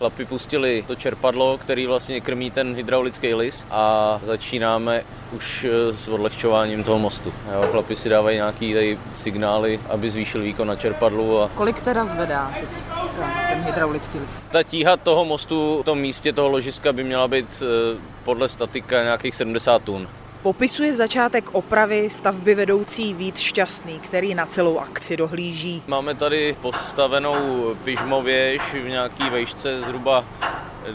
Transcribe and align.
Chlapi 0.00 0.24
pustili 0.24 0.84
to 0.86 0.94
čerpadlo, 0.94 1.58
který 1.58 1.86
vlastně 1.86 2.20
krmí 2.20 2.50
ten 2.50 2.74
hydraulický 2.74 3.34
list 3.34 3.66
a 3.70 4.20
začínáme 4.24 5.04
už 5.32 5.64
eh, 5.64 5.92
s 5.92 6.08
odlehčováním 6.08 6.84
toho 6.84 6.98
mostu. 6.98 7.32
Jo, 7.52 7.68
chlapi 7.70 7.96
si 7.96 8.08
dávají 8.08 8.36
nějaký 8.36 8.74
tady 8.74 8.98
signály, 9.14 9.80
aby 9.88 10.10
zvýšil 10.10 10.42
výkon 10.42 10.68
na 10.68 10.76
čerpadlu. 10.76 11.42
A... 11.42 11.50
Kolik 11.54 11.82
teda 11.82 12.04
zvedá 12.04 12.52
teď 12.60 12.68
ten, 13.16 13.30
ten 13.48 13.64
hydraulický 13.64 14.18
list? 14.18 14.46
Ta 14.50 14.62
tíha 14.62 14.96
toho 14.96 15.24
mostu 15.24 15.78
v 15.82 15.84
tom 15.84 15.98
místě 15.98 16.32
toho 16.32 16.48
ložiska 16.48 16.92
by 16.92 17.04
měla 17.04 17.28
být 17.28 17.62
eh, 17.62 17.98
podle 18.24 18.48
statika 18.48 19.02
nějakých 19.02 19.34
70 19.34 19.82
tun. 19.82 20.08
Popisuje 20.42 20.92
začátek 20.92 21.50
opravy 21.52 22.10
stavby 22.10 22.54
vedoucí 22.54 23.14
Vít 23.14 23.38
Šťastný, 23.38 24.00
který 24.00 24.34
na 24.34 24.46
celou 24.46 24.78
akci 24.78 25.16
dohlíží. 25.16 25.82
Máme 25.86 26.14
tady 26.14 26.56
postavenou 26.60 27.74
pyžmověž 27.84 28.62
v 28.74 28.88
nějaký 28.88 29.30
vejšce 29.30 29.80
zhruba 29.80 30.24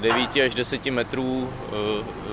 9 0.01 0.29
až 0.45 0.55
10 0.55 0.85
metrů 0.85 1.49
eh, 1.49 1.73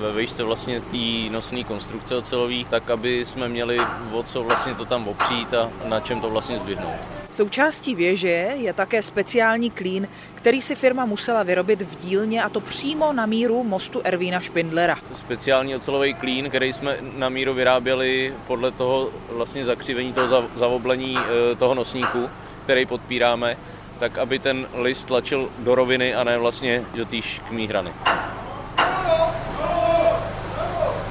ve 0.01 0.21
výšce 0.21 0.43
vlastně 0.43 0.81
té 0.81 1.29
nosné 1.31 1.63
konstrukce 1.63 2.15
ocelový, 2.15 2.65
tak 2.65 2.89
aby 2.89 3.25
jsme 3.25 3.47
měli 3.47 3.79
o 4.11 4.23
co 4.23 4.43
vlastně 4.43 4.75
to 4.75 4.85
tam 4.85 5.07
opřít 5.07 5.53
a 5.53 5.69
na 5.85 5.99
čem 5.99 6.21
to 6.21 6.29
vlastně 6.29 6.59
zdvihnout. 6.59 7.22
Součástí 7.33 7.95
věže 7.95 8.27
je 8.53 8.73
také 8.73 9.01
speciální 9.01 9.69
klín, 9.69 10.07
který 10.35 10.61
si 10.61 10.75
firma 10.75 11.05
musela 11.05 11.43
vyrobit 11.43 11.81
v 11.81 11.95
dílně 11.95 12.43
a 12.43 12.49
to 12.49 12.59
přímo 12.59 13.13
na 13.13 13.25
míru 13.25 13.63
mostu 13.63 14.01
Ervína 14.03 14.39
Špindlera. 14.39 14.97
Speciální 15.13 15.75
ocelový 15.75 16.13
klín, 16.13 16.49
který 16.49 16.73
jsme 16.73 16.97
na 17.17 17.29
míru 17.29 17.53
vyráběli 17.53 18.33
podle 18.47 18.71
toho 18.71 19.09
vlastně 19.29 19.65
zakřivení 19.65 20.13
toho 20.13 20.49
zavoblení 20.55 21.17
eh, 21.17 21.55
toho 21.55 21.75
nosníku, 21.75 22.29
který 22.63 22.85
podpíráme, 22.85 23.57
tak 23.99 24.17
aby 24.17 24.39
ten 24.39 24.67
list 24.73 25.05
tlačil 25.05 25.49
do 25.59 25.75
roviny 25.75 26.15
a 26.15 26.23
ne 26.23 26.37
vlastně 26.37 26.81
do 26.93 27.05
té 27.05 27.21
škmý 27.21 27.67
hrany. 27.67 27.91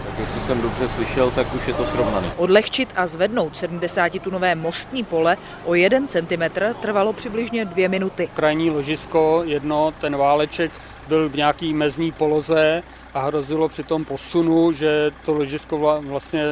Tak 0.04 0.11
jestli 0.22 0.40
jsem 0.40 0.62
dobře 0.62 0.88
slyšel, 0.88 1.30
tak 1.30 1.54
už 1.54 1.68
je 1.68 1.74
to 1.74 1.86
srovnaný. 1.86 2.26
Odlehčit 2.36 2.88
a 2.96 3.06
zvednout 3.06 3.52
70-tunové 3.52 4.56
mostní 4.56 5.04
pole 5.04 5.36
o 5.64 5.74
1 5.74 6.00
cm 6.06 6.42
trvalo 6.80 7.12
přibližně 7.12 7.64
dvě 7.64 7.88
minuty. 7.88 8.28
Krajní 8.34 8.70
ložisko, 8.70 9.42
jedno, 9.44 9.92
ten 10.00 10.16
váleček 10.16 10.72
byl 11.08 11.28
v 11.28 11.36
nějaký 11.36 11.72
mezní 11.72 12.12
poloze 12.12 12.82
a 13.14 13.20
hrozilo 13.20 13.68
při 13.68 13.82
tom 13.82 14.04
posunu, 14.04 14.72
že 14.72 15.10
to 15.24 15.32
ložisko 15.32 16.00
vlastně 16.06 16.44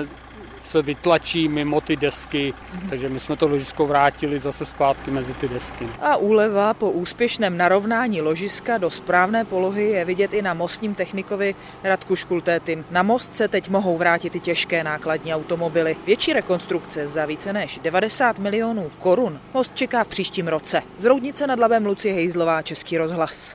se 0.71 0.83
vytlačí 0.83 1.49
mimo 1.49 1.81
ty 1.81 1.97
desky, 1.97 2.55
takže 2.91 3.09
my 3.09 3.21
jsme 3.21 3.37
to 3.37 3.49
ložisko 3.49 3.87
vrátili 3.87 4.39
zase 4.39 4.65
zpátky 4.65 5.11
mezi 5.11 5.35
ty 5.35 5.49
desky. 5.49 5.89
A 6.01 6.17
úleva 6.17 6.75
po 6.75 6.91
úspěšném 6.91 7.57
narovnání 7.57 8.21
ložiska 8.21 8.79
do 8.79 8.91
správné 8.91 9.45
polohy 9.45 9.91
je 9.91 10.05
vidět 10.05 10.35
i 10.35 10.43
na 10.43 10.55
mostním 10.55 10.95
technikovi 10.95 11.55
Radku 11.85 12.17
Škultétym. 12.17 12.85
Na 12.91 13.03
most 13.03 13.35
se 13.37 13.49
teď 13.49 13.69
mohou 13.69 13.99
vrátit 13.99 14.35
i 14.35 14.41
těžké 14.41 14.85
nákladní 14.85 15.35
automobily. 15.35 15.97
Větší 16.07 16.33
rekonstrukce 16.33 17.09
za 17.09 17.27
více 17.27 17.53
než 17.53 17.79
90 17.83 18.39
milionů 18.39 18.91
korun 18.99 19.41
most 19.55 19.75
čeká 19.75 20.05
v 20.05 20.09
příštím 20.09 20.49
roce. 20.49 20.83
Z 20.99 21.05
Roudnice 21.05 21.47
nad 21.47 21.59
Labem 21.59 21.87
Lucie 21.87 22.15
Hejzlová, 22.15 22.63
Český 22.63 22.99
rozhlas. 22.99 23.49